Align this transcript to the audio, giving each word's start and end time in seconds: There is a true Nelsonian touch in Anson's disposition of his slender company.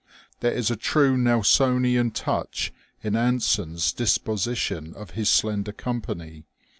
There 0.39 0.51
is 0.51 0.71
a 0.71 0.75
true 0.75 1.15
Nelsonian 1.15 2.09
touch 2.11 2.73
in 3.03 3.15
Anson's 3.15 3.93
disposition 3.93 4.95
of 4.95 5.11
his 5.11 5.29
slender 5.29 5.73
company. 5.73 6.43